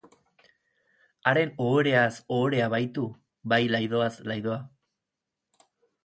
Haren 1.31 1.51
ohoreaz 1.65 2.07
ohorea 2.37 2.69
baitu, 2.73 3.03
bai 3.53 3.59
laidoaz 3.75 4.09
laidoa. 4.31 4.57